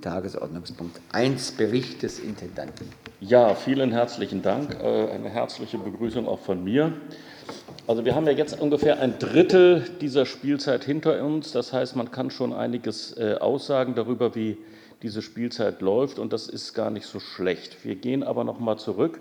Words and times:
Tagesordnungspunkt 0.00 1.00
1, 1.12 1.52
Bericht 1.52 2.02
des 2.02 2.18
Intendanten. 2.18 2.86
Ja, 3.20 3.54
vielen 3.54 3.92
herzlichen 3.92 4.42
Dank. 4.42 4.76
Äh, 4.82 5.10
eine 5.10 5.28
herzliche 5.28 5.78
Begrüßung 5.78 6.26
auch 6.26 6.40
von 6.40 6.64
mir. 6.64 6.92
Also 7.86 8.04
wir 8.04 8.14
haben 8.14 8.26
ja 8.26 8.32
jetzt 8.32 8.60
ungefähr 8.60 9.00
ein 9.00 9.18
Drittel 9.18 9.84
dieser 10.00 10.26
Spielzeit 10.26 10.84
hinter 10.84 11.24
uns. 11.24 11.52
Das 11.52 11.72
heißt, 11.72 11.96
man 11.96 12.10
kann 12.10 12.30
schon 12.30 12.52
einiges 12.52 13.16
äh, 13.16 13.36
aussagen 13.40 13.94
darüber, 13.94 14.34
wie 14.34 14.58
diese 15.02 15.22
Spielzeit 15.22 15.80
läuft. 15.80 16.18
Und 16.18 16.32
das 16.32 16.48
ist 16.48 16.74
gar 16.74 16.90
nicht 16.90 17.06
so 17.06 17.20
schlecht. 17.20 17.84
Wir 17.84 17.96
gehen 17.96 18.22
aber 18.22 18.44
noch 18.44 18.60
mal 18.60 18.76
zurück 18.76 19.20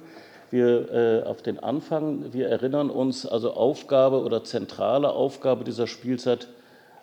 wir, 0.52 0.92
äh, 0.92 1.24
auf 1.28 1.42
den 1.42 1.60
Anfang. 1.60 2.34
Wir 2.34 2.48
erinnern 2.50 2.90
uns, 2.90 3.26
also 3.26 3.54
Aufgabe 3.54 4.22
oder 4.24 4.44
zentrale 4.44 5.12
Aufgabe 5.12 5.64
dieser 5.64 5.88
Spielzeit 5.88 6.48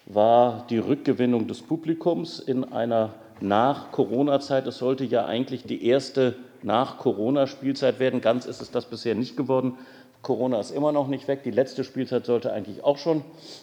war 0.07 0.67
die 0.71 0.79
Rückgewinnung 0.79 1.49
des 1.49 1.63
Publikums 1.63 2.39
in 2.39 2.65
einer 2.65 3.15
Nach-Corona-Zeit. 3.41 4.67
Es 4.67 4.79
sollte 4.79 5.05
ja 5.05 5.27
eigentlich 5.27 5.65
die 5.65 5.87
erste 5.87 6.37
Nach-Corona-Spielzeit 6.63 7.99
werden. 7.99 8.21
Ganz 8.21 8.47
ist 8.47 8.61
es 8.61 8.71
das 8.71 8.87
bisher 8.87 9.15
nicht 9.15 9.37
geworden. 9.37 9.79
Corona 10.23 10.59
ist 10.59 10.73
immer 10.73 10.91
noch 10.91 11.07
nicht 11.07 11.29
weg. 11.29 11.45
Die 11.45 11.53
letzte 11.53 11.85
Spielzeit 11.85 12.27
sollte 12.27 12.53
eigentlich 12.53 12.83
auch 12.83 12.99
schon 12.99 13.23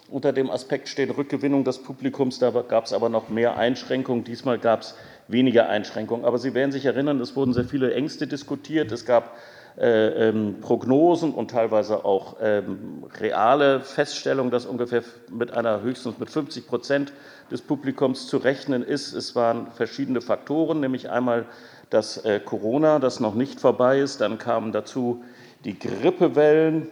unter 0.10 0.32
dem 0.32 0.50
Aspekt 0.50 0.88
stehen, 0.88 1.10
Rückgewinnung 1.10 1.66
des 1.66 1.80
Publikums. 1.80 2.40
Da 2.40 2.52
gab 2.52 2.86
es 2.86 2.94
aber 2.94 3.10
noch 3.10 3.28
mehr 3.30 3.58
Einschränkungen. 3.58 4.24
Diesmal 4.24 4.60
gab 4.60 4.82
es 4.82 4.96
weniger 5.28 5.68
Einschränkungen. 5.68 6.24
Aber 6.24 6.38
Sie 6.38 6.54
werden 6.54 6.72
sich 6.72 6.86
erinnern, 6.86 7.20
es 7.20 7.36
wurden 7.36 7.54
sehr 7.54 7.66
viele 7.66 7.94
Ängste 7.94 8.28
diskutiert. 8.28 8.92
Es 8.92 9.06
gab 9.06 9.36
Prognosen 9.76 11.34
und 11.34 11.50
teilweise 11.50 12.06
auch 12.06 12.38
ähm, 12.42 13.06
reale 13.20 13.80
Feststellungen, 13.80 14.52
dass 14.52 14.68
ungefähr 14.68 15.02
mit 15.32 15.52
einer 15.52 15.82
höchstens 15.82 16.20
mit 16.20 16.30
50 16.30 16.68
Prozent 16.68 17.14
des 17.50 17.62
Publikums 17.62 18.28
zu 18.28 18.38
rechnen 18.38 18.84
ist. 18.84 19.14
Es 19.14 19.36
waren 19.36 19.68
verschiedene 19.72 20.22
Faktoren, 20.22 20.80
nämlich 20.80 21.10
einmal 21.10 21.46
das 21.90 22.18
äh, 22.26 22.40
Corona, 22.40 23.00
das 23.00 23.20
noch 23.20 23.36
nicht 23.36 23.60
vorbei 23.60 24.00
ist, 24.00 24.22
dann 24.22 24.38
kamen 24.38 24.72
dazu 24.72 25.24
die 25.64 25.78
Grippewellen 25.78 26.90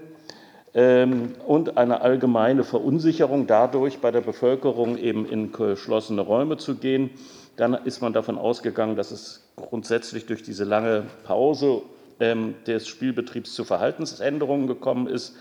ähm, 0.74 1.34
und 1.46 1.78
eine 1.78 2.02
allgemeine 2.02 2.64
Verunsicherung 2.64 3.48
dadurch 3.48 4.00
bei 4.00 4.12
der 4.12 4.22
Bevölkerung 4.22 4.98
eben 4.98 5.26
in 5.26 5.52
geschlossene 5.52 6.22
Räume 6.22 6.58
zu 6.58 6.76
gehen. 6.76 7.10
Dann 7.58 7.74
ist 7.74 8.02
man 8.02 8.14
davon 8.14 8.38
ausgegangen, 8.38 8.96
dass 8.96 9.12
es 9.12 9.48
grundsätzlich 9.56 10.26
durch 10.26 10.44
diese 10.44 10.64
lange 10.64 11.04
Pause 11.24 11.68
ähm, 11.74 12.01
des 12.22 12.88
Spielbetriebs 12.88 13.54
zu 13.54 13.64
Verhaltensänderungen 13.64 14.68
gekommen 14.68 15.08
ist, 15.08 15.36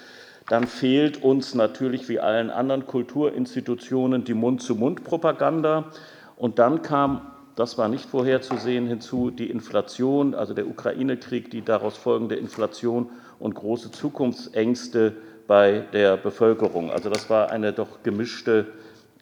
dann 0.48 0.66
fehlt 0.66 1.22
uns 1.22 1.54
natürlich 1.54 2.08
wie 2.08 2.18
allen 2.18 2.50
anderen 2.50 2.86
Kulturinstitutionen 2.86 4.24
die 4.24 4.34
Mund-zu-Mund-Propaganda. 4.34 5.92
Und 6.36 6.58
dann 6.58 6.82
kam, 6.82 7.20
das 7.54 7.78
war 7.78 7.88
nicht 7.88 8.06
vorherzusehen, 8.06 8.86
hinzu 8.86 9.30
die 9.30 9.50
Inflation, 9.50 10.34
also 10.34 10.54
der 10.54 10.66
Ukraine-Krieg, 10.66 11.50
die 11.50 11.62
daraus 11.62 11.96
folgende 11.96 12.36
Inflation 12.36 13.10
und 13.38 13.54
große 13.54 13.92
Zukunftsängste 13.92 15.14
bei 15.46 15.84
der 15.92 16.16
Bevölkerung. 16.16 16.90
Also 16.90 17.10
das 17.10 17.28
war 17.28 17.50
eine 17.50 17.72
doch 17.72 18.02
gemischte 18.02 18.66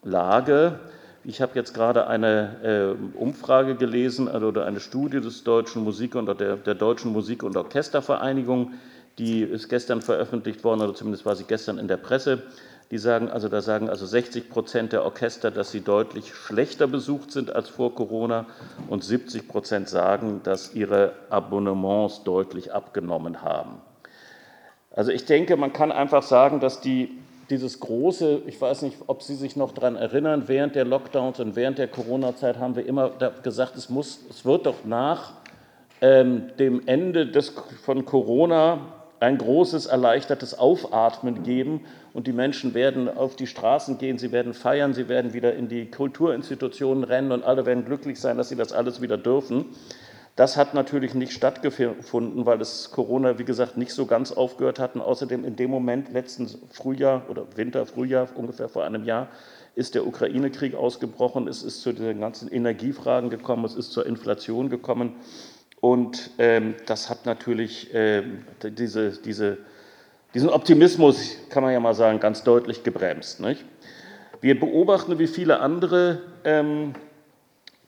Lage. 0.02 0.78
Ich 1.28 1.42
habe 1.42 1.52
jetzt 1.56 1.74
gerade 1.74 2.06
eine 2.06 2.96
äh, 3.14 3.18
Umfrage 3.18 3.74
gelesen 3.74 4.28
also, 4.28 4.46
oder 4.46 4.64
eine 4.64 4.80
Studie 4.80 5.20
des 5.20 5.44
Deutschen 5.44 5.84
Musik 5.84 6.14
und 6.14 6.24
der, 6.40 6.56
der 6.56 6.74
Deutschen 6.74 7.12
Musik- 7.12 7.42
und 7.42 7.54
Orchestervereinigung, 7.54 8.72
die 9.18 9.42
ist 9.42 9.68
gestern 9.68 10.00
veröffentlicht 10.00 10.64
worden, 10.64 10.80
oder 10.80 10.94
zumindest 10.94 11.26
war 11.26 11.36
sie 11.36 11.44
gestern 11.44 11.76
in 11.76 11.86
der 11.86 11.98
Presse. 11.98 12.44
Die 12.90 12.96
sagen 12.96 13.28
also, 13.28 13.50
da 13.50 13.60
sagen 13.60 13.90
also 13.90 14.06
60 14.06 14.48
Prozent 14.48 14.94
der 14.94 15.04
Orchester, 15.04 15.50
dass 15.50 15.70
sie 15.70 15.82
deutlich 15.82 16.32
schlechter 16.32 16.86
besucht 16.86 17.30
sind 17.30 17.54
als 17.54 17.68
vor 17.68 17.94
Corona, 17.94 18.46
und 18.88 19.04
70 19.04 19.48
Prozent 19.48 19.90
sagen, 19.90 20.40
dass 20.44 20.74
ihre 20.74 21.12
Abonnements 21.28 22.24
deutlich 22.24 22.72
abgenommen 22.72 23.42
haben. 23.42 23.82
Also 24.92 25.12
ich 25.12 25.26
denke, 25.26 25.58
man 25.58 25.74
kann 25.74 25.92
einfach 25.92 26.22
sagen, 26.22 26.58
dass 26.58 26.80
die 26.80 27.18
dieses 27.50 27.80
große, 27.80 28.42
ich 28.46 28.60
weiß 28.60 28.82
nicht, 28.82 28.96
ob 29.06 29.22
Sie 29.22 29.34
sich 29.34 29.56
noch 29.56 29.72
daran 29.72 29.96
erinnern, 29.96 30.44
während 30.46 30.74
der 30.74 30.84
Lockdowns 30.84 31.40
und 31.40 31.56
während 31.56 31.78
der 31.78 31.88
Corona-Zeit 31.88 32.58
haben 32.58 32.76
wir 32.76 32.86
immer 32.86 33.10
gesagt, 33.42 33.76
es, 33.76 33.88
muss, 33.88 34.20
es 34.28 34.44
wird 34.44 34.66
doch 34.66 34.84
nach 34.84 35.32
ähm, 36.00 36.50
dem 36.58 36.86
Ende 36.86 37.26
des, 37.26 37.54
von 37.82 38.04
Corona 38.04 38.80
ein 39.20 39.38
großes 39.38 39.86
erleichtertes 39.86 40.58
Aufatmen 40.58 41.42
geben 41.42 41.80
und 42.12 42.26
die 42.26 42.32
Menschen 42.32 42.74
werden 42.74 43.08
auf 43.08 43.34
die 43.34 43.46
Straßen 43.46 43.98
gehen, 43.98 44.18
sie 44.18 44.30
werden 44.30 44.54
feiern, 44.54 44.94
sie 44.94 45.08
werden 45.08 45.32
wieder 45.32 45.54
in 45.54 45.68
die 45.68 45.90
Kulturinstitutionen 45.90 47.02
rennen 47.02 47.32
und 47.32 47.44
alle 47.44 47.66
werden 47.66 47.84
glücklich 47.84 48.20
sein, 48.20 48.36
dass 48.36 48.48
sie 48.48 48.56
das 48.56 48.72
alles 48.72 49.00
wieder 49.00 49.16
dürfen. 49.16 49.66
Das 50.38 50.56
hat 50.56 50.72
natürlich 50.72 51.14
nicht 51.14 51.32
stattgefunden, 51.32 52.46
weil 52.46 52.60
es 52.60 52.92
Corona, 52.92 53.40
wie 53.40 53.44
gesagt, 53.44 53.76
nicht 53.76 53.90
so 53.90 54.06
ganz 54.06 54.30
aufgehört 54.30 54.78
hat. 54.78 54.96
Außerdem 54.96 55.44
in 55.44 55.56
dem 55.56 55.68
Moment, 55.68 56.12
letzten 56.12 56.48
Frühjahr 56.70 57.28
oder 57.28 57.44
Winter, 57.56 57.84
Frühjahr, 57.86 58.28
ungefähr 58.36 58.68
vor 58.68 58.84
einem 58.84 59.02
Jahr, 59.02 59.26
ist 59.74 59.96
der 59.96 60.06
Ukraine-Krieg 60.06 60.76
ausgebrochen. 60.76 61.48
Es 61.48 61.64
ist 61.64 61.82
zu 61.82 61.92
den 61.92 62.20
ganzen 62.20 62.48
Energiefragen 62.52 63.30
gekommen, 63.30 63.64
es 63.64 63.74
ist 63.74 63.90
zur 63.90 64.06
Inflation 64.06 64.68
gekommen. 64.68 65.16
Und 65.80 66.30
ähm, 66.38 66.76
das 66.86 67.10
hat 67.10 67.26
natürlich 67.26 67.92
äh, 67.92 68.22
diese, 68.62 69.20
diese, 69.20 69.58
diesen 70.34 70.50
Optimismus, 70.50 71.34
kann 71.50 71.64
man 71.64 71.72
ja 71.72 71.80
mal 71.80 71.94
sagen, 71.94 72.20
ganz 72.20 72.44
deutlich 72.44 72.84
gebremst. 72.84 73.40
Nicht? 73.40 73.64
Wir 74.40 74.60
beobachten 74.60 75.18
wie 75.18 75.26
viele 75.26 75.58
andere 75.58 76.20
ähm, 76.44 76.94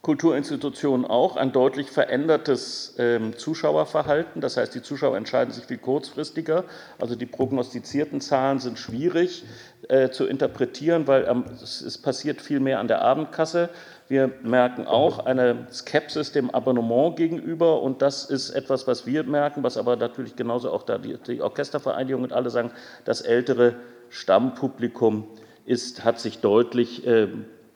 Kulturinstitutionen 0.02 1.04
auch 1.04 1.36
ein 1.36 1.52
deutlich 1.52 1.90
verändertes 1.90 2.94
ähm, 2.96 3.36
Zuschauerverhalten. 3.36 4.40
Das 4.40 4.56
heißt, 4.56 4.74
die 4.74 4.80
Zuschauer 4.80 5.14
entscheiden 5.14 5.52
sich 5.52 5.66
viel 5.66 5.76
kurzfristiger. 5.76 6.64
Also 6.98 7.16
die 7.16 7.26
prognostizierten 7.26 8.22
Zahlen 8.22 8.60
sind 8.60 8.78
schwierig 8.78 9.44
äh, 9.88 10.08
zu 10.08 10.24
interpretieren, 10.24 11.06
weil 11.06 11.26
ähm, 11.28 11.44
es, 11.52 11.82
es, 11.82 11.98
passiert 11.98 12.40
viel 12.40 12.60
mehr 12.60 12.80
an 12.80 12.88
der 12.88 13.02
Abendkasse. 13.02 13.68
Wir 14.08 14.32
merken 14.42 14.86
auch 14.86 15.18
eine 15.18 15.66
Skepsis 15.70 16.32
dem 16.32 16.48
Abonnement 16.48 17.16
gegenüber 17.16 17.82
und 17.82 18.00
das 18.00 18.24
ist 18.24 18.50
etwas, 18.50 18.86
was 18.86 19.04
wir 19.04 19.24
merken, 19.24 19.62
was 19.62 19.76
aber 19.76 19.96
natürlich 19.96 20.34
genauso 20.34 20.72
auch 20.72 20.82
da 20.82 20.96
die, 20.96 21.18
die 21.18 21.42
Orchestervereinigung 21.42 22.22
und 22.22 22.32
alle 22.32 22.48
sagen, 22.48 22.72
das 23.04 23.20
ältere 23.20 23.74
Stammpublikum 24.08 25.28
ist, 25.66 26.04
hat 26.04 26.20
sich 26.20 26.38
deutlich 26.38 27.06
äh, 27.06 27.28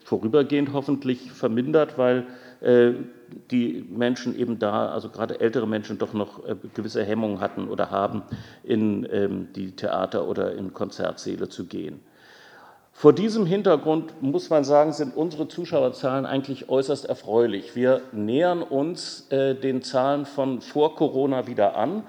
vorübergehend 0.04 0.72
hoffentlich 0.72 1.32
vermindert, 1.32 1.98
weil 1.98 2.26
äh, 2.60 2.92
die 3.50 3.84
Menschen 3.90 4.38
eben 4.38 4.58
da, 4.58 4.88
also 4.88 5.08
gerade 5.08 5.40
ältere 5.40 5.66
Menschen, 5.66 5.98
doch 5.98 6.12
noch 6.12 6.46
äh, 6.46 6.54
gewisse 6.74 7.02
Hemmungen 7.02 7.40
hatten 7.40 7.68
oder 7.68 7.90
haben, 7.90 8.22
in 8.62 9.08
ähm, 9.10 9.48
die 9.56 9.72
Theater 9.72 10.28
oder 10.28 10.54
in 10.54 10.72
Konzertsäle 10.72 11.48
zu 11.48 11.64
gehen. 11.64 12.00
Vor 12.96 13.12
diesem 13.12 13.44
Hintergrund 13.44 14.22
muss 14.22 14.50
man 14.50 14.62
sagen, 14.62 14.92
sind 14.92 15.16
unsere 15.16 15.48
Zuschauerzahlen 15.48 16.26
eigentlich 16.26 16.68
äußerst 16.68 17.06
erfreulich. 17.06 17.74
Wir 17.74 18.02
nähern 18.12 18.62
uns 18.62 19.26
äh, 19.30 19.56
den 19.56 19.82
Zahlen 19.82 20.26
von 20.26 20.60
vor 20.60 20.94
Corona 20.94 21.48
wieder 21.48 21.76
an. 21.76 22.04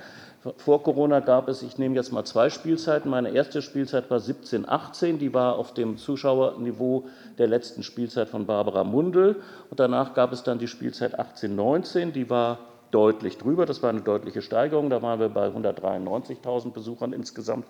Vor 0.58 0.84
Corona 0.84 1.22
gab 1.22 1.50
es, 1.50 1.64
ich 1.64 1.80
nehme 1.80 1.96
jetzt 1.96 2.12
mal 2.12 2.24
zwei 2.24 2.52
Spielzeiten. 2.52 3.10
Meine 3.10 3.32
erste 3.32 3.64
Spielzeit 3.64 4.12
war 4.12 4.20
17, 4.20 4.70
18. 4.70 5.18
Die 5.18 5.34
war 5.34 5.56
auf 5.56 5.74
dem 5.74 5.98
Zuschauerniveau 5.98 7.06
der 7.40 7.48
letzten 7.48 7.82
Spielzeit 7.82 8.30
von 8.30 8.46
Barbara 8.46 8.84
Mundel. 8.84 9.38
Und 9.72 9.80
danach 9.80 10.14
gab 10.14 10.32
es 10.32 10.44
dann 10.44 10.60
die 10.60 10.68
Spielzeit 10.68 11.18
18, 11.18 11.56
19. 11.56 12.14
Die 12.14 12.30
war 12.30 12.60
deutlich 12.92 13.40
drüber. 13.40 13.66
Das 13.66 13.82
war 13.82 13.90
eine 13.90 14.02
deutliche 14.02 14.44
Steigerung. 14.44 14.92
Da 14.92 15.02
waren 15.02 15.20
wir 15.20 15.30
bei 15.30 15.48
193.000 15.48 16.74
Besuchern 16.74 17.12
insgesamt. 17.12 17.66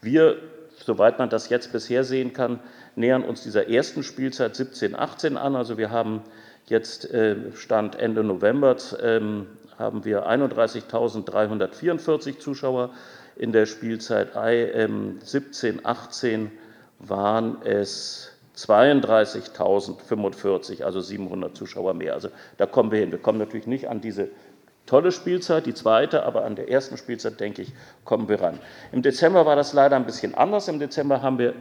Wir, 0.00 0.36
soweit 0.76 1.18
man 1.18 1.30
das 1.30 1.48
jetzt 1.48 1.72
bisher 1.72 2.04
sehen 2.04 2.32
kann, 2.32 2.60
nähern 2.94 3.24
uns 3.24 3.42
dieser 3.42 3.68
ersten 3.68 4.04
Spielzeit 4.04 4.54
17, 4.54 4.94
18 4.94 5.36
an. 5.36 5.56
Also 5.56 5.78
wir 5.78 5.90
haben 5.90 6.22
jetzt 6.66 7.12
äh, 7.12 7.52
Stand 7.54 7.98
Ende 7.98 8.22
November 8.22 8.76
ähm, 9.02 9.48
haben 9.80 10.04
wir 10.04 10.28
31.344 10.28 12.38
Zuschauer. 12.38 12.90
In 13.36 13.52
der 13.52 13.66
Spielzeit 13.66 14.30
17, 14.34 15.86
18 15.86 16.50
waren 16.98 17.62
es 17.64 18.32
32.045, 18.56 20.82
also 20.84 21.00
700 21.00 21.56
Zuschauer 21.56 21.94
mehr. 21.94 22.12
Also 22.12 22.28
da 22.58 22.66
kommen 22.66 22.92
wir 22.92 23.00
hin. 23.00 23.10
Wir 23.10 23.18
kommen 23.18 23.38
natürlich 23.38 23.66
nicht 23.66 23.88
an 23.88 24.02
diese 24.02 24.28
tolle 24.84 25.12
Spielzeit, 25.12 25.64
die 25.64 25.72
zweite, 25.72 26.24
aber 26.24 26.44
an 26.44 26.56
der 26.56 26.70
ersten 26.70 26.98
Spielzeit, 26.98 27.40
denke 27.40 27.62
ich, 27.62 27.72
kommen 28.04 28.28
wir 28.28 28.42
ran. 28.42 28.58
Im 28.92 29.00
Dezember 29.00 29.46
war 29.46 29.56
das 29.56 29.72
leider 29.72 29.96
ein 29.96 30.04
bisschen 30.04 30.34
anders. 30.34 30.68
Im 30.68 30.78
Dezember 30.78 31.22
haben 31.22 31.38
wir 31.38 31.54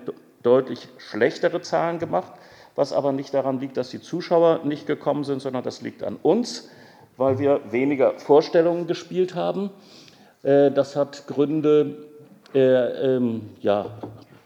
deutlich 0.44 0.90
schlechtere 0.98 1.62
Zahlen 1.62 2.00
gemacht, 2.00 2.34
was 2.76 2.92
aber 2.92 3.14
nicht 3.14 3.34
daran 3.34 3.62
liegt, 3.62 3.78
dass 3.78 3.88
die 3.90 4.02
Zuschauer 4.02 4.66
nicht 4.66 4.88
gekommen 4.88 5.24
sind, 5.24 5.42
sondern 5.42 5.64
das 5.64 5.82
liegt 5.82 6.04
an 6.04 6.18
uns 6.22 6.68
weil 7.20 7.38
wir 7.38 7.60
weniger 7.70 8.14
Vorstellungen 8.18 8.88
gespielt 8.88 9.36
haben. 9.36 9.70
Äh, 10.42 10.72
das 10.72 10.96
hat 10.96 11.28
Gründe, 11.28 11.98
äh, 12.56 12.60
ähm, 12.60 13.42
ja, 13.62 13.86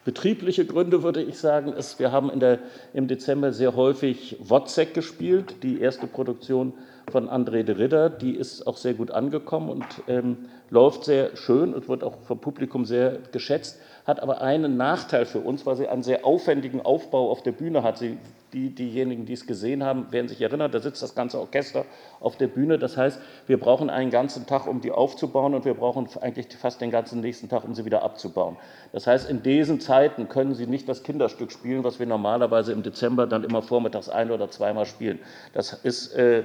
Betriebliche 0.05 0.65
Gründe 0.65 1.01
würde 1.01 1.21
ich 1.21 1.37
sagen, 1.37 1.71
ist, 1.71 1.97
wir 1.97 2.11
haben 2.11 2.37
der, 2.37 2.59
im 2.93 3.07
Dezember 3.07 3.53
sehr 3.53 3.73
häufig 3.77 4.35
Wozzeck 4.41 4.93
gespielt, 4.93 5.63
die 5.63 5.79
erste 5.79 6.07
Produktion 6.07 6.73
von 7.09 7.29
André 7.29 7.63
de 7.63 7.77
Ridder. 7.77 8.09
Die 8.09 8.35
ist 8.35 8.67
auch 8.67 8.75
sehr 8.75 8.95
gut 8.95 9.11
angekommen 9.11 9.69
und 9.69 9.85
ähm, 10.09 10.49
läuft 10.69 11.05
sehr 11.05 11.37
schön 11.37 11.73
und 11.73 11.87
wird 11.87 12.03
auch 12.03 12.17
vom 12.23 12.39
Publikum 12.39 12.83
sehr 12.83 13.19
geschätzt, 13.31 13.79
hat 14.05 14.21
aber 14.21 14.41
einen 14.41 14.75
Nachteil 14.75 15.25
für 15.25 15.39
uns, 15.39 15.65
weil 15.65 15.77
sie 15.77 15.87
einen 15.87 16.03
sehr 16.03 16.25
aufwendigen 16.25 16.81
Aufbau 16.81 17.31
auf 17.31 17.41
der 17.41 17.53
Bühne 17.53 17.81
hat. 17.83 17.97
Sie 17.97 18.17
die, 18.53 18.69
diejenigen, 18.69 19.25
die 19.25 19.33
es 19.33 19.47
gesehen 19.47 19.83
haben, 19.83 20.11
werden 20.11 20.27
sich 20.27 20.41
erinnern, 20.41 20.71
da 20.71 20.79
sitzt 20.79 21.01
das 21.01 21.15
ganze 21.15 21.39
Orchester 21.39 21.85
auf 22.19 22.37
der 22.37 22.47
Bühne. 22.47 22.77
Das 22.77 22.95
heißt, 22.95 23.19
wir 23.47 23.59
brauchen 23.59 23.89
einen 23.89 24.11
ganzen 24.11 24.45
Tag, 24.45 24.67
um 24.67 24.79
die 24.79 24.91
aufzubauen 24.91 25.53
und 25.53 25.65
wir 25.65 25.73
brauchen 25.73 26.07
eigentlich 26.21 26.47
fast 26.55 26.79
den 26.81 26.91
ganzen 26.91 27.21
nächsten 27.21 27.49
Tag, 27.49 27.63
um 27.63 27.73
sie 27.73 27.85
wieder 27.85 28.03
abzubauen. 28.03 28.57
Das 28.91 29.07
heißt, 29.07 29.29
in 29.29 29.43
diesen 29.43 29.79
Zeiten 29.79 30.29
können 30.29 30.53
Sie 30.53 30.67
nicht 30.67 30.87
das 30.87 31.03
Kinderstück 31.03 31.51
spielen, 31.51 31.83
was 31.83 31.99
wir 31.99 32.05
normalerweise 32.05 32.71
im 32.71 32.83
Dezember 32.83 33.27
dann 33.27 33.43
immer 33.43 33.61
vormittags 33.61 34.09
ein- 34.09 34.31
oder 34.31 34.49
zweimal 34.49 34.85
spielen. 34.85 35.19
Das 35.53 35.73
ist 35.73 36.13
äh, 36.13 36.43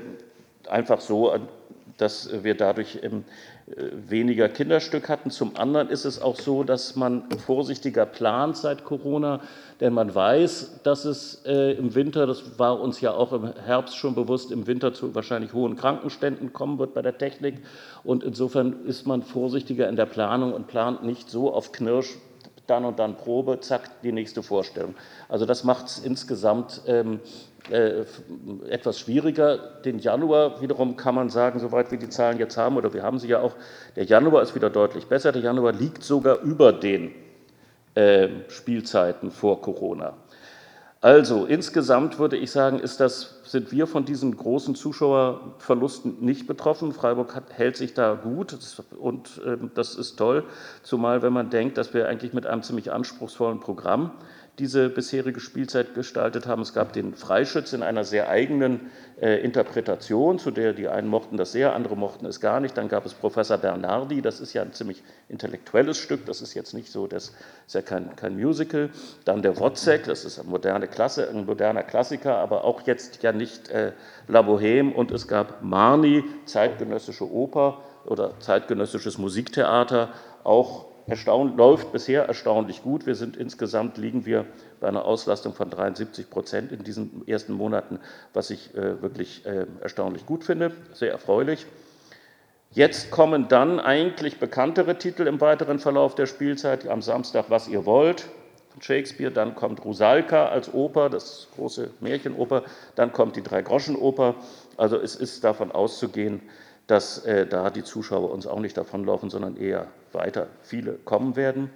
einfach 0.69 1.01
so, 1.01 1.33
dass 1.99 2.43
wir 2.43 2.55
dadurch 2.55 3.01
weniger 3.77 4.49
Kinderstück 4.49 5.09
hatten. 5.09 5.31
Zum 5.31 5.57
anderen 5.57 5.89
ist 5.89 6.05
es 6.05 6.21
auch 6.21 6.37
so, 6.37 6.65
dass 6.65 6.97
man 6.97 7.25
vorsichtiger 7.47 8.07
plant 8.07 8.57
seit 8.57 8.85
Corona, 8.85 9.41
denn 9.81 9.93
man 9.93 10.15
weiß, 10.15 10.81
dass 10.83 11.05
es 11.05 11.43
äh, 11.45 11.73
im 11.73 11.95
Winter, 11.95 12.27
das 12.27 12.59
war 12.59 12.81
uns 12.81 13.01
ja 13.01 13.13
auch 13.13 13.33
im 13.33 13.53
Herbst 13.55 13.97
schon 13.97 14.15
bewusst, 14.15 14.51
im 14.51 14.67
Winter 14.67 14.95
zu 14.95 15.15
wahrscheinlich 15.15 15.53
hohen 15.53 15.77
Krankenständen 15.77 16.53
kommen 16.53 16.79
wird 16.79 16.95
bei 16.95 17.03
der 17.03 17.19
Technik. 17.19 17.57
Und 18.05 18.25
insofern 18.25 18.85
ist 18.87 19.07
man 19.07 19.23
vorsichtiger 19.23 19.89
in 19.89 19.97
der 19.97 20.07
Planung 20.07 20.53
und 20.53 20.67
plant 20.67 21.05
nicht 21.05 21.31
so 21.31 21.53
auf 21.53 21.73
Knirsch, 21.73 22.17
dann 22.67 22.85
und 22.85 22.99
dann 22.99 23.17
Probe, 23.17 23.61
zack, 23.61 24.03
die 24.03 24.13
nächste 24.13 24.43
Vorstellung. 24.43 24.95
Also 25.29 25.47
das 25.47 25.65
macht 25.65 25.87
es 25.87 25.99
insgesamt 25.99 26.83
ähm, 26.87 27.21
äh, 27.71 28.05
etwas 28.69 28.99
schwieriger. 28.99 29.59
Den 29.85 29.99
Januar 29.99 30.61
wiederum 30.61 30.97
kann 30.97 31.15
man 31.15 31.29
sagen, 31.29 31.59
soweit 31.59 31.91
wir 31.91 31.99
die 31.99 32.09
Zahlen 32.09 32.39
jetzt 32.39 32.57
haben, 32.57 32.77
oder 32.77 32.95
wir 32.95 33.03
haben 33.03 33.19
sie 33.19 33.29
ja 33.29 33.41
auch, 33.41 33.55
der 33.97 34.05
Januar 34.05 34.43
ist 34.43 34.55
wieder 34.55 34.71
deutlich 34.71 35.07
besser. 35.07 35.33
Der 35.33 35.43
Januar 35.43 35.73
liegt 35.73 36.03
sogar 36.03 36.41
über 36.41 36.73
den 36.73 37.13
äh, 37.95 38.29
Spielzeiten 38.49 39.31
vor 39.31 39.61
Corona. 39.61 40.15
Also 41.01 41.45
insgesamt 41.45 42.19
würde 42.19 42.37
ich 42.37 42.51
sagen, 42.51 42.81
ist 42.81 43.01
das, 43.01 43.38
sind 43.51 43.73
wir 43.73 43.87
von 43.87 44.05
diesen 44.05 44.37
großen 44.37 44.75
Zuschauerverlusten 44.75 46.21
nicht 46.21 46.47
betroffen. 46.47 46.93
Freiburg 46.93 47.35
hat, 47.35 47.53
hält 47.53 47.77
sich 47.77 47.95
da 47.95 48.15
gut 48.15 48.57
und 48.99 49.41
äh, 49.45 49.57
das 49.75 49.95
ist 49.95 50.17
toll, 50.17 50.45
zumal 50.83 51.23
wenn 51.23 51.33
man 51.33 51.51
denkt, 51.51 51.79
dass 51.79 51.95
wir 51.95 52.09
eigentlich 52.09 52.35
mit 52.35 52.47
einem 52.47 52.63
ziemlich 52.63 52.93
anspruchsvollen 52.93 53.61
Programm 53.61 54.13
diese 54.59 54.89
bisherige 54.89 55.39
Spielzeit 55.39 55.95
gestaltet 55.95 56.47
haben. 56.47 56.63
Es 56.63 56.75
gab 56.75 56.93
den 56.93 57.15
Freischütz 57.15 57.73
in 57.73 57.83
einer 57.83 58.05
sehr 58.05 58.29
eigenen 58.29 58.91
äh, 59.21 59.41
Interpretation, 59.41 60.39
zu 60.39 60.51
der 60.51 60.73
die 60.73 60.89
einen 60.89 61.09
mochten 61.09 61.37
das 61.37 61.53
sehr, 61.53 61.75
andere 61.75 61.97
mochten 61.97 62.27
es 62.27 62.41
gar 62.41 62.59
nicht. 62.59 62.77
Dann 62.77 62.89
gab 62.89 63.07
es 63.07 63.15
Professor 63.15 63.57
Bernardi, 63.57 64.21
das 64.21 64.41
ist 64.41 64.55
ja 64.55 64.63
ein 64.63 64.73
ziemlich 64.73 65.05
intellektuelles 65.29 65.99
Stück, 65.99 66.27
das 66.27 66.43
ist 66.43 66.55
jetzt 66.55 66.75
nicht 66.75 66.91
so, 66.91 67.07
das 67.07 67.33
ist 67.67 67.75
ja 67.75 67.83
kein, 67.83 68.17
kein 68.17 68.37
Musical. 68.37 68.91
Dann 69.25 69.43
der 69.43 69.59
Wozzeck, 69.59 70.05
das 70.05 70.25
ist 70.25 70.41
eine 70.41 70.49
moderne 70.49 70.89
Klasse, 70.89 71.29
ein 71.29 71.47
moderner 71.47 71.85
Klassiker, 71.85 72.37
aber 72.39 72.65
auch 72.65 72.83
jetzt 72.87 73.23
ja 73.23 73.33
nicht 73.39 73.71
äh, 73.71 73.93
La 74.27 74.41
Bohème. 74.41 74.93
Und 74.93 75.11
es 75.11 75.27
gab 75.27 75.63
Marni, 75.63 76.25
zeitgenössische 76.45 77.31
Oper 77.31 77.79
oder 78.05 78.39
zeitgenössisches 78.41 79.17
Musiktheater, 79.17 80.11
auch 80.45 80.87
Erstaun 81.09 81.57
läuft 81.57 81.91
bisher 81.91 82.27
erstaunlich 82.27 82.83
gut. 82.83 83.07
Wir 83.07 83.15
sind 83.15 83.37
insgesamt 83.39 83.97
liegen 83.97 84.27
wir 84.27 84.45
bei 84.79 84.89
einer 84.89 85.07
Auslastung 85.07 85.55
von 85.55 85.71
73 85.71 86.29
Prozent 86.29 86.71
in 86.71 86.85
diesen 86.85 87.27
ersten 87.27 87.55
Monaten, 87.55 87.99
was 88.35 88.51
ich 88.51 88.75
äh, 88.75 89.01
wirklich 89.01 89.47
äh, 89.47 89.67
erstaunlich 89.81 90.27
gut 90.27 90.45
finde, 90.45 90.73
sehr 90.93 91.11
erfreulich. 91.11 91.67
Jetzt 92.73 93.11
kommen 93.11 93.49
dann 93.49 93.81
eigentlich 93.81 94.39
bekanntere 94.39 94.99
Titel 94.99 95.27
im 95.27 95.41
weiteren 95.41 95.79
Verlauf 95.79 96.15
der 96.15 96.27
Spielzeit. 96.27 96.87
Am 96.87 97.01
Samstag 97.01 97.47
Was 97.49 97.69
ihr 97.69 97.87
wollt 97.87 98.29
Shakespeare, 98.81 99.31
dann 99.31 99.55
kommt 99.55 99.85
Rusalka 99.85 100.49
als 100.49 100.73
Oper, 100.73 101.11
das 101.11 101.49
große 101.57 101.91
Märchenoper, 102.01 102.63
dann 102.95 103.13
kommt 103.13 103.37
die 103.37 103.43
Drei-Groschen-Oper. 103.43 104.35
Also 104.77 104.97
es 104.97 105.17
ist 105.17 105.45
davon 105.45 105.73
auszugehen, 105.73 106.43
dass 106.87 107.25
äh, 107.25 107.47
da 107.47 107.71
die 107.71 107.85
Zuschauer 107.85 108.31
uns 108.31 108.47
auch 108.47 108.61
nicht 108.61 108.77
davonlaufen, 108.77 109.31
sondern 109.31 109.57
eher 109.57 109.87
weiter 110.13 110.47
viele 110.63 110.95
kommen 110.95 111.37
werden. 111.37 111.71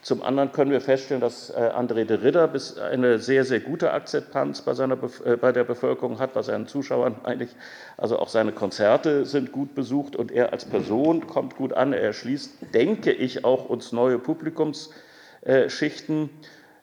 Zum 0.00 0.22
anderen 0.22 0.52
können 0.52 0.70
wir 0.70 0.82
feststellen, 0.82 1.22
dass 1.22 1.48
äh, 1.48 1.54
André 1.54 2.04
de 2.04 2.18
Ridder 2.18 2.52
eine 2.90 3.18
sehr, 3.18 3.44
sehr 3.46 3.60
gute 3.60 3.92
Akzeptanz 3.92 4.60
bei, 4.60 4.74
seiner, 4.74 4.98
äh, 5.24 5.36
bei 5.36 5.50
der 5.50 5.64
Bevölkerung 5.64 6.18
hat, 6.18 6.34
bei 6.34 6.42
seinen 6.42 6.66
Zuschauern 6.66 7.16
eigentlich. 7.24 7.50
Also 7.96 8.18
auch 8.18 8.28
seine 8.28 8.52
Konzerte 8.52 9.24
sind 9.24 9.50
gut 9.50 9.74
besucht 9.74 10.14
und 10.14 10.30
er 10.30 10.52
als 10.52 10.66
Person 10.66 11.26
kommt 11.26 11.56
gut 11.56 11.72
an. 11.72 11.94
Er 11.94 12.12
schließt, 12.12 12.74
denke 12.74 13.12
ich, 13.12 13.44
auch 13.46 13.68
uns 13.68 13.92
neue 13.92 14.18
Publikumsschichten. 14.18 14.94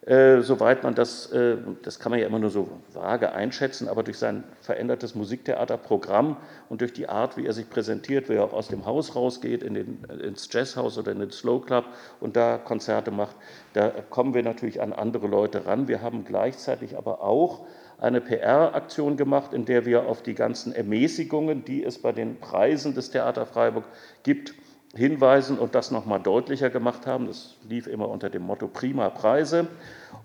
Äh, 0.03 0.41
soweit 0.41 0.81
man 0.81 0.95
das, 0.95 1.31
äh, 1.31 1.57
das 1.83 1.99
kann 1.99 2.09
man 2.09 2.19
ja 2.19 2.25
immer 2.25 2.39
nur 2.39 2.49
so 2.49 2.69
vage 2.91 3.33
einschätzen, 3.33 3.87
aber 3.87 4.01
durch 4.01 4.17
sein 4.17 4.43
verändertes 4.59 5.13
Musiktheaterprogramm 5.13 6.37
und 6.69 6.81
durch 6.81 6.91
die 6.91 7.07
Art, 7.07 7.37
wie 7.37 7.45
er 7.45 7.53
sich 7.53 7.69
präsentiert, 7.69 8.27
wie 8.27 8.33
er 8.33 8.51
aus 8.51 8.67
dem 8.67 8.87
Haus 8.87 9.15
rausgeht, 9.15 9.61
in 9.61 9.75
den, 9.75 10.03
ins 10.23 10.51
Jazzhaus 10.51 10.97
oder 10.97 11.11
in 11.11 11.19
den 11.19 11.29
Slow 11.29 11.63
Club 11.63 11.85
und 12.19 12.35
da 12.35 12.57
Konzerte 12.57 13.11
macht, 13.11 13.35
da 13.73 13.89
kommen 14.09 14.33
wir 14.33 14.41
natürlich 14.41 14.81
an 14.81 14.91
andere 14.91 15.27
Leute 15.27 15.67
ran. 15.67 15.87
Wir 15.87 16.01
haben 16.01 16.25
gleichzeitig 16.25 16.97
aber 16.97 17.21
auch 17.21 17.67
eine 17.99 18.21
PR-Aktion 18.21 19.17
gemacht, 19.17 19.53
in 19.53 19.65
der 19.65 19.85
wir 19.85 20.07
auf 20.07 20.23
die 20.23 20.33
ganzen 20.33 20.73
Ermäßigungen, 20.73 21.63
die 21.63 21.83
es 21.83 22.01
bei 22.01 22.11
den 22.11 22.39
Preisen 22.39 22.95
des 22.95 23.11
Theater 23.11 23.45
Freiburg 23.45 23.85
gibt, 24.23 24.55
hinweisen 24.95 25.57
und 25.57 25.75
das 25.75 25.91
noch 25.91 26.05
mal 26.05 26.19
deutlicher 26.19 26.69
gemacht 26.69 27.07
haben. 27.07 27.27
Das 27.27 27.55
lief 27.67 27.87
immer 27.87 28.09
unter 28.09 28.29
dem 28.29 28.43
Motto 28.43 28.67
Prima 28.67 29.09
Preise. 29.09 29.67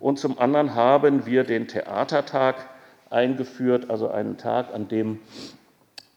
Und 0.00 0.18
zum 0.18 0.38
anderen 0.38 0.74
haben 0.74 1.26
wir 1.26 1.44
den 1.44 1.68
Theatertag 1.68 2.56
eingeführt, 3.10 3.90
also 3.90 4.08
einen 4.08 4.36
Tag, 4.36 4.74
an 4.74 4.88
dem 4.88 5.20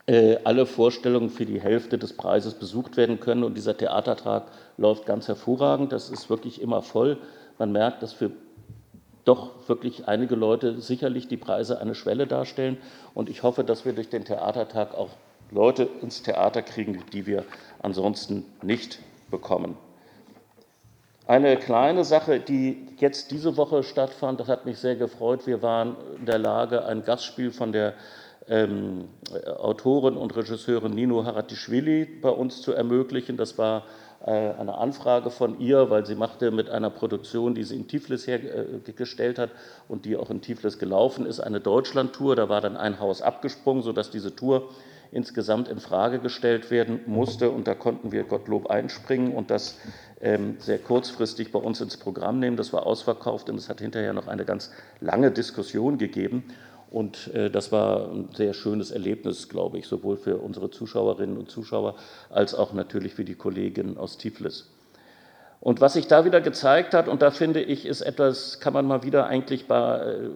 äh, 0.07 0.37
alle 0.43 0.65
Vorstellungen 0.65 1.29
für 1.29 1.45
die 1.45 1.61
Hälfte 1.61 1.99
des 1.99 2.13
Preises 2.13 2.55
besucht 2.55 2.97
werden 2.97 3.19
können. 3.19 3.43
Und 3.43 3.55
dieser 3.55 3.77
Theatertag 3.77 4.47
läuft 4.77 5.05
ganz 5.05 5.27
hervorragend. 5.27 5.91
Das 5.91 6.09
ist 6.09 6.29
wirklich 6.29 6.61
immer 6.61 6.81
voll. 6.81 7.17
Man 7.59 7.71
merkt, 7.71 8.01
dass 8.01 8.13
für 8.13 8.31
doch 9.25 9.67
wirklich 9.67 10.07
einige 10.07 10.33
Leute 10.33 10.81
sicherlich 10.81 11.27
die 11.27 11.37
Preise 11.37 11.79
eine 11.79 11.93
Schwelle 11.93 12.25
darstellen. 12.25 12.77
Und 13.13 13.29
ich 13.29 13.43
hoffe, 13.43 13.63
dass 13.63 13.85
wir 13.85 13.93
durch 13.93 14.09
den 14.09 14.25
Theatertag 14.25 14.95
auch 14.95 15.09
Leute 15.51 15.89
ins 16.01 16.21
Theater 16.21 16.61
kriegen, 16.61 17.03
die 17.11 17.25
wir 17.25 17.45
ansonsten 17.81 18.45
nicht 18.61 18.99
bekommen. 19.31 19.77
Eine 21.27 21.57
kleine 21.57 22.03
Sache, 22.05 22.39
die 22.39 22.87
jetzt 22.97 23.29
diese 23.29 23.55
Woche 23.55 23.83
stattfand, 23.83 24.39
das 24.39 24.47
hat 24.47 24.65
mich 24.65 24.79
sehr 24.79 24.95
gefreut. 24.95 25.45
Wir 25.45 25.61
waren 25.61 25.95
in 26.17 26.25
der 26.25 26.39
Lage, 26.39 26.85
ein 26.85 27.03
Gastspiel 27.03 27.51
von 27.51 27.71
der 27.71 27.93
ähm, 28.47 29.09
Autorin 29.59 30.17
und 30.17 30.35
Regisseurin 30.35 30.91
Nino 30.91 31.23
Haratischvili 31.23 32.05
bei 32.05 32.29
uns 32.29 32.63
zu 32.63 32.73
ermöglichen. 32.73 33.37
Das 33.37 33.59
war 33.59 33.83
äh, 34.25 34.31
eine 34.31 34.79
Anfrage 34.79 35.29
von 35.29 35.59
ihr, 35.59 35.91
weil 35.91 36.05
sie 36.05 36.15
machte 36.15 36.49
mit 36.49 36.67
einer 36.67 36.89
Produktion, 36.89 37.53
die 37.53 37.63
sie 37.63 37.75
in 37.75 37.87
Tiflis 37.87 38.25
hergestellt 38.25 39.37
hat 39.37 39.51
und 39.87 40.05
die 40.05 40.17
auch 40.17 40.31
in 40.31 40.41
Tiflis 40.41 40.79
gelaufen 40.79 41.27
ist, 41.27 41.39
eine 41.39 41.59
Deutschlandtour. 41.59 42.35
Da 42.35 42.49
war 42.49 42.61
dann 42.61 42.75
ein 42.75 42.99
Haus 42.99 43.21
abgesprungen, 43.21 43.83
sodass 43.83 44.09
diese 44.09 44.35
Tour 44.35 44.69
insgesamt 45.11 45.67
in 45.67 45.79
Frage 45.79 46.19
gestellt 46.19 46.71
werden 46.71 47.01
musste. 47.05 47.49
Und 47.49 47.67
da 47.67 47.75
konnten 47.75 48.11
wir 48.11 48.23
Gottlob 48.23 48.67
einspringen 48.69 49.33
und 49.33 49.49
das 49.49 49.77
ähm, 50.21 50.57
sehr 50.59 50.79
kurzfristig 50.79 51.51
bei 51.51 51.59
uns 51.59 51.81
ins 51.81 51.97
Programm 51.97 52.39
nehmen. 52.39 52.57
Das 52.57 52.73
war 52.73 52.85
ausverkauft 52.85 53.49
und 53.49 53.57
es 53.57 53.69
hat 53.69 53.81
hinterher 53.81 54.13
noch 54.13 54.27
eine 54.27 54.45
ganz 54.45 54.71
lange 54.99 55.31
Diskussion 55.31 55.97
gegeben. 55.97 56.43
Und 56.91 57.33
äh, 57.33 57.51
das 57.51 57.71
war 57.71 58.11
ein 58.11 58.29
sehr 58.33 58.53
schönes 58.53 58.91
Erlebnis, 58.91 59.47
glaube 59.47 59.77
ich, 59.77 59.87
sowohl 59.87 60.17
für 60.17 60.37
unsere 60.37 60.71
Zuschauerinnen 60.71 61.37
und 61.37 61.51
Zuschauer 61.51 61.95
als 62.29 62.55
auch 62.55 62.73
natürlich 62.73 63.13
für 63.13 63.25
die 63.25 63.35
Kolleginnen 63.35 63.97
aus 63.97 64.17
Tiflis. 64.17 64.67
Und 65.61 65.81
was 65.81 65.93
sich 65.93 66.07
da 66.07 66.23
wieder 66.23 66.39
gezeigt 66.39 66.93
hat, 66.93 67.09
und 67.09 67.21
da 67.21 67.31
finde 67.31 67.61
ich, 67.61 67.85
ist 67.85 67.99
etwas, 67.99 68.61
kann 68.61 68.71
man 68.71 68.85
mal 68.85 69.03
wieder 69.03 69.27
eigentlich 69.27 69.65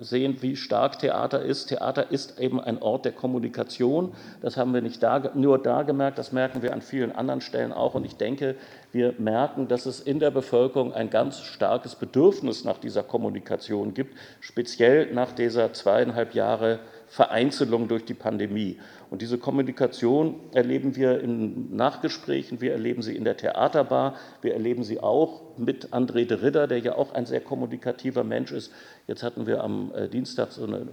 sehen, 0.01 0.41
wie 0.41 0.57
stark 0.57 0.99
Theater 0.99 1.41
ist. 1.41 1.67
Theater 1.67 2.11
ist 2.11 2.41
eben 2.41 2.59
ein 2.59 2.81
Ort 2.81 3.05
der 3.05 3.13
Kommunikation. 3.13 4.13
Das 4.41 4.57
haben 4.57 4.73
wir 4.73 4.81
nicht 4.81 5.01
da, 5.01 5.31
nur 5.33 5.59
da 5.59 5.83
gemerkt, 5.83 6.17
das 6.17 6.33
merken 6.33 6.61
wir 6.61 6.73
an 6.73 6.81
vielen 6.81 7.13
anderen 7.13 7.39
Stellen 7.39 7.71
auch. 7.71 7.95
Und 7.95 8.05
ich 8.05 8.17
denke, 8.17 8.55
wir 8.91 9.13
merken, 9.17 9.69
dass 9.69 9.85
es 9.85 10.01
in 10.01 10.19
der 10.19 10.29
Bevölkerung 10.29 10.93
ein 10.93 11.09
ganz 11.09 11.39
starkes 11.39 11.95
Bedürfnis 11.95 12.65
nach 12.65 12.79
dieser 12.79 13.03
Kommunikation 13.03 13.93
gibt, 13.93 14.17
speziell 14.41 15.13
nach 15.13 15.31
dieser 15.31 15.71
zweieinhalb 15.71 16.33
Jahre 16.33 16.79
Vereinzelung 17.13 17.87
durch 17.87 18.05
die 18.05 18.15
Pandemie. 18.15 18.79
Und 19.11 19.21
diese 19.21 19.37
Kommunikation 19.37 20.39
erleben 20.51 20.95
wir 20.95 21.19
in 21.19 21.75
Nachgesprächen, 21.75 22.59
wir 22.59 22.71
erleben 22.71 23.03
sie 23.03 23.15
in 23.15 23.23
der 23.23 23.37
Theaterbar, 23.37 24.15
wir 24.41 24.53
erleben 24.55 24.83
sie 24.83 24.99
auch 24.99 25.43
mit 25.55 25.93
André 25.93 26.25
de 26.25 26.39
Ridder, 26.39 26.65
der 26.65 26.79
ja 26.79 26.95
auch 26.95 27.13
ein 27.13 27.27
sehr 27.27 27.41
kommunikativer 27.41 28.23
Mensch 28.23 28.51
ist. 28.51 28.73
Jetzt 29.05 29.21
hatten 29.21 29.45
wir 29.45 29.63
am 29.63 29.93
äh, 29.93 30.09
Dienstag 30.09 30.53
so 30.53 30.63
eine, 30.63 30.87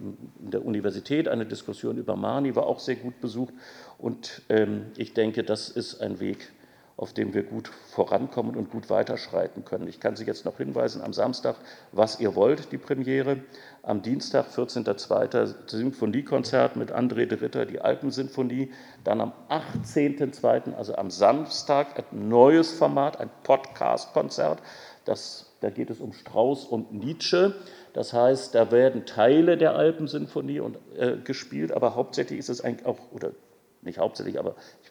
in 0.44 0.50
der 0.50 0.62
Universität 0.62 1.26
eine 1.26 1.46
Diskussion 1.46 1.96
über 1.96 2.16
Mani, 2.16 2.54
war 2.54 2.66
auch 2.66 2.80
sehr 2.80 2.96
gut 2.96 3.18
besucht. 3.22 3.54
Und 3.96 4.42
ähm, 4.50 4.88
ich 4.98 5.14
denke, 5.14 5.42
das 5.42 5.70
ist 5.70 6.02
ein 6.02 6.20
Weg, 6.20 6.52
auf 7.00 7.14
dem 7.14 7.32
wir 7.32 7.44
gut 7.44 7.68
vorankommen 7.68 8.54
und 8.56 8.70
gut 8.70 8.90
weiterschreiten 8.90 9.64
können. 9.64 9.88
Ich 9.88 10.00
kann 10.00 10.16
Sie 10.16 10.24
jetzt 10.24 10.44
noch 10.44 10.58
hinweisen, 10.58 11.00
am 11.00 11.14
Samstag, 11.14 11.56
was 11.92 12.20
ihr 12.20 12.34
wollt, 12.34 12.72
die 12.72 12.76
Premiere. 12.76 13.38
Am 13.82 14.02
Dienstag, 14.02 14.48
14.02. 14.54 15.54
Symphoniekonzert 15.66 16.76
mit 16.76 16.92
André 16.92 17.24
de 17.24 17.38
Ritter, 17.38 17.64
die 17.64 17.80
Alpensinfonie. 17.80 18.70
Dann 19.02 19.22
am 19.22 19.32
18.02., 19.48 20.74
also 20.74 20.94
am 20.94 21.10
Samstag, 21.10 22.04
ein 22.12 22.28
neues 22.28 22.70
Format, 22.70 23.18
ein 23.18 23.30
Podcast-Konzert. 23.44 24.58
Da 25.06 25.70
geht 25.70 25.88
es 25.88 26.00
um 26.00 26.12
Strauss 26.12 26.66
und 26.66 26.92
Nietzsche. 26.92 27.54
Das 27.94 28.12
heißt, 28.12 28.54
da 28.54 28.70
werden 28.70 29.06
Teile 29.06 29.56
der 29.56 29.74
Alpensinfonie 29.74 30.60
und, 30.60 30.76
äh, 30.98 31.16
gespielt, 31.16 31.72
aber 31.72 31.94
hauptsächlich 31.94 32.38
ist 32.38 32.50
es 32.50 32.60
eigentlich 32.60 32.84
auch, 32.84 32.98
oder 33.10 33.32
nicht 33.80 33.98
hauptsächlich, 33.98 34.38
aber 34.38 34.54
ich 34.84 34.89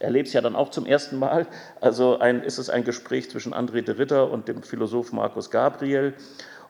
erlebe 0.00 0.26
es 0.26 0.32
ja 0.32 0.40
dann 0.40 0.56
auch 0.56 0.70
zum 0.70 0.86
ersten 0.86 1.18
Mal. 1.18 1.46
Also 1.80 2.18
ein, 2.18 2.42
ist 2.42 2.58
es 2.58 2.70
ein 2.70 2.84
Gespräch 2.84 3.30
zwischen 3.30 3.54
André 3.54 3.82
de 3.82 3.96
Ritter 3.96 4.30
und 4.30 4.48
dem 4.48 4.62
Philosoph 4.62 5.12
Markus 5.12 5.50
Gabriel. 5.50 6.14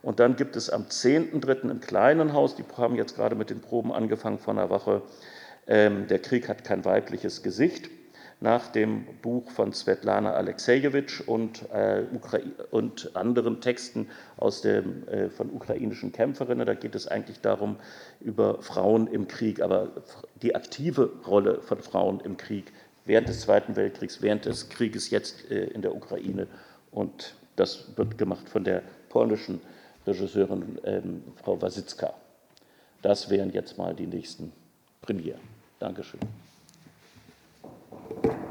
Und 0.03 0.19
dann 0.21 0.37
gibt 0.37 0.57
es 0.57 0.69
am 0.69 0.83
10.3. 0.83 1.71
im 1.71 1.81
kleinen 1.81 2.33
Haus, 2.33 2.57
die 2.57 2.65
haben 2.77 2.97
jetzt 2.97 3.15
gerade 3.15 3.37
mit 3.37 3.51
den 3.51 3.61
Proben 3.61 3.93
angefangen 3.93 4.39
vor 4.39 4.53
einer 4.53 4.69
Woche, 4.69 5.03
ähm, 5.67 6.09
Der 6.09 6.19
Krieg 6.19 6.49
hat 6.49 6.65
kein 6.65 6.85
weibliches 6.85 7.43
Gesicht, 7.43 7.89
nach 8.43 8.69
dem 8.69 9.07
Buch 9.23 9.51
von 9.51 9.73
Svetlana 9.73 10.33
Alexejewitsch 10.33 11.21
und, 11.21 11.71
äh, 11.71 12.03
und 12.73 13.15
anderen 13.15 13.61
Texten 13.61 14.09
aus 14.37 14.63
dem, 14.63 15.07
äh, 15.07 15.31
von 15.31 15.51
ukrainischen 15.51 16.11
Kämpferinnen. 16.11 16.67
Da 16.67 16.75
geht 16.75 16.97
es 16.97 17.07
eigentlich 17.07 17.41
darum, 17.41 17.77
über 18.21 18.61
Frauen 18.61 19.07
im 19.07 19.29
Krieg, 19.29 19.63
aber 19.63 19.91
die 20.43 20.57
aktive 20.57 21.13
Rolle 21.27 21.63
von 21.63 21.79
Frauen 21.79 22.21
im 22.21 22.37
Krieg 22.37 22.73
während 23.05 23.29
des 23.29 23.43
Zweiten 23.43 23.77
Weltkriegs, 23.77 24.23
während 24.23 24.45
des 24.45 24.69
Krieges 24.69 25.11
jetzt 25.11 25.49
äh, 25.51 25.67
in 25.67 25.83
der 25.83 25.95
Ukraine. 25.95 26.49
Und 26.91 27.37
das 27.55 27.97
wird 27.97 28.19
gemacht 28.19 28.49
von 28.49 28.65
der 28.65 28.83
polnischen 29.09 29.61
Regisseurin 30.05 30.81
ähm, 30.85 31.23
Frau 31.37 31.63
Wasicka. 31.63 32.13
Das 33.03 33.31
wären 33.31 33.53
jetzt 33.53 33.79
mal 33.79 33.95
die 33.95 34.07
nächsten 34.07 34.53
Premieren. 35.01 35.41
Dankeschön. 35.79 36.21
Thank 38.21 38.25
you. 38.27 38.42